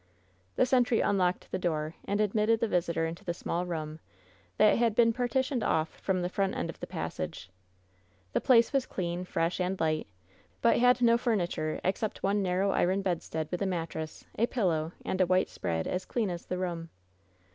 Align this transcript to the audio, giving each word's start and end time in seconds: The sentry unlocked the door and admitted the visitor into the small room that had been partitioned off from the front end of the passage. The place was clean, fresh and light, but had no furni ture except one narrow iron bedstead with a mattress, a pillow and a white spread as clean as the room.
The 0.55 0.65
sentry 0.65 0.99
unlocked 1.01 1.51
the 1.51 1.59
door 1.59 1.93
and 2.05 2.19
admitted 2.19 2.59
the 2.59 2.67
visitor 2.67 3.05
into 3.05 3.23
the 3.23 3.35
small 3.35 3.67
room 3.67 3.99
that 4.57 4.79
had 4.79 4.95
been 4.95 5.13
partitioned 5.13 5.63
off 5.63 5.89
from 5.99 6.23
the 6.23 6.27
front 6.29 6.55
end 6.55 6.71
of 6.71 6.79
the 6.79 6.87
passage. 6.87 7.51
The 8.33 8.41
place 8.41 8.73
was 8.73 8.87
clean, 8.87 9.25
fresh 9.25 9.59
and 9.59 9.79
light, 9.79 10.07
but 10.59 10.79
had 10.79 11.03
no 11.03 11.19
furni 11.19 11.47
ture 11.47 11.79
except 11.83 12.23
one 12.23 12.41
narrow 12.41 12.71
iron 12.71 13.03
bedstead 13.03 13.47
with 13.51 13.61
a 13.61 13.67
mattress, 13.67 14.25
a 14.39 14.47
pillow 14.47 14.91
and 15.05 15.21
a 15.21 15.27
white 15.27 15.49
spread 15.49 15.85
as 15.85 16.05
clean 16.05 16.31
as 16.31 16.47
the 16.47 16.57
room. 16.57 16.89